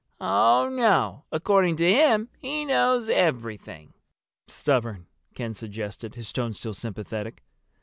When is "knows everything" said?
2.65-3.93